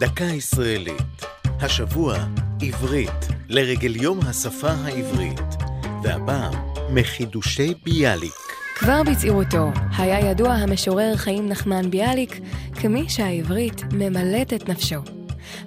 דקה 0.00 0.24
ישראלית. 0.24 1.26
השבוע 1.44 2.18
עברית 2.62 3.28
לרגל 3.48 3.96
יום 3.96 4.20
השפה 4.26 4.70
העברית, 4.70 5.40
והפעם 6.02 6.52
מחידושי 6.90 7.74
ביאליק. 7.84 8.32
כבר 8.74 9.02
בצעירותו 9.02 9.70
היה 9.98 10.30
ידוע 10.30 10.52
המשורר 10.52 11.16
חיים 11.16 11.48
נחמן 11.48 11.90
ביאליק 11.90 12.40
כמי 12.74 13.08
שהעברית 13.08 13.82
ממלאת 13.92 14.52
את 14.52 14.68
נפשו. 14.68 15.00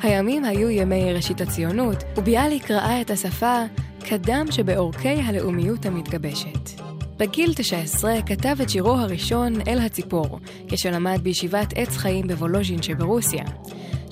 הימים 0.01 0.45
היו 0.45 0.69
ימי 0.69 1.13
ראשית 1.13 1.41
הציונות, 1.41 2.03
וביאליק 2.17 2.71
ראה 2.71 3.01
את 3.01 3.11
השפה 3.11 3.63
כדם 4.05 4.45
שבעורקי 4.51 5.21
הלאומיות 5.25 5.85
המתגבשת. 5.85 6.81
בגיל 7.17 7.53
19 7.53 8.21
כתב 8.25 8.55
את 8.61 8.69
שירו 8.69 8.93
הראשון 8.93 9.53
"אל 9.67 9.79
הציפור", 9.79 10.39
כשלמד 10.67 11.19
בישיבת 11.23 11.73
עץ 11.75 11.97
חיים 11.97 12.27
בוולוז'ין 12.27 12.81
שברוסיה. 12.81 13.43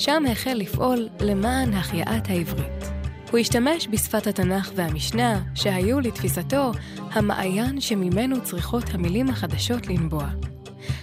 שם 0.02 0.23
החל 0.32 0.54
לפעול 0.54 1.10
למען 1.20 1.73
החייאת 1.73 2.30
העברית. 2.30 2.92
הוא 3.32 3.40
השתמש 3.40 3.88
בשפת 3.92 4.28
התנ"ך 4.28 4.72
והמשנה, 4.76 5.42
שהיו 5.55 6.00
לתפיסתו 6.00 6.72
המעיין 7.12 7.82
שממנו 7.82 8.44
צריכות 8.44 8.84
המילים 8.94 9.30
החדשות 9.30 9.88
לנבוע. 9.88 10.30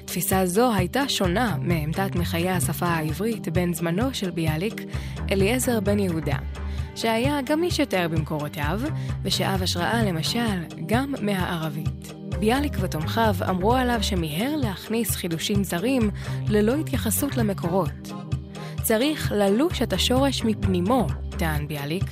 תפיסה 0.04 0.46
זו 0.46 0.74
הייתה 0.74 1.08
שונה 1.08 1.56
מעמדת 1.60 2.16
מחיי 2.16 2.50
השפה 2.50 2.86
העברית 2.86 3.48
בן 3.48 3.74
זמנו 3.74 4.14
של 4.14 4.30
ביאליק, 4.30 4.82
אליעזר 5.30 5.80
בן 5.80 5.98
יהודה, 5.98 6.36
שהיה 6.94 7.42
גמיש 7.42 7.78
יותר 7.78 8.08
במקורותיו, 8.10 8.80
ושאב 9.22 9.62
השראה 9.62 10.04
למשל 10.04 10.64
גם 10.86 11.14
מהערבית. 11.22 12.12
ביאליק 12.38 12.72
ותומכיו 12.80 13.34
אמרו 13.48 13.74
עליו 13.74 13.98
שמיהר 14.02 14.56
להכניס 14.56 15.10
חידושים 15.10 15.64
זרים 15.64 16.10
ללא 16.48 16.74
התייחסות 16.74 17.36
למקורות. 17.36 18.17
צריך 18.88 19.32
ללוש 19.32 19.82
את 19.82 19.92
השורש 19.92 20.44
מפנימו, 20.44 21.06
טען 21.38 21.68
ביאליק, 21.68 22.04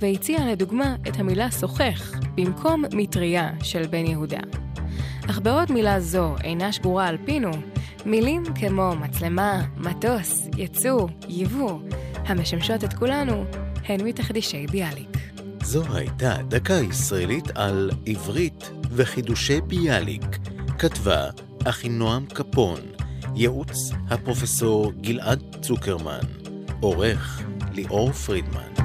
והציע 0.00 0.52
לדוגמה 0.52 0.96
את 1.08 1.16
המילה 1.16 1.50
שוחך 1.50 2.12
במקום 2.34 2.84
מטריה 2.92 3.50
של 3.62 3.86
בן 3.86 4.06
יהודה. 4.06 4.40
אך 5.30 5.38
בעוד 5.38 5.72
מילה 5.72 6.00
זו 6.00 6.34
אינה 6.44 6.72
שגורה 6.72 7.06
על 7.06 7.16
פינו, 7.24 7.50
מילים 8.06 8.42
כמו 8.54 8.92
מצלמה, 8.96 9.62
מטוס, 9.76 10.48
יצוא, 10.56 11.08
יבוא, 11.28 11.78
המשמשות 12.14 12.84
את 12.84 12.92
כולנו, 12.92 13.44
הן 13.88 14.00
מתחדישי 14.04 14.66
ביאליק. 14.66 15.16
זו 15.62 15.82
הייתה 15.94 16.36
דקה 16.48 16.74
ישראלית 16.74 17.50
על 17.54 17.90
עברית 18.06 18.70
וחידושי 18.90 19.60
ביאליק. 19.60 20.38
כתבה 20.78 21.30
אחינועם 21.64 22.26
קפון, 22.26 22.80
ייעוץ 23.34 23.90
הפרופסור 24.10 24.92
גלעד 25.00 25.56
צוקרמן, 25.62 26.20
עורך 26.80 27.42
ליאור 27.74 28.12
פרידמן. 28.12 28.81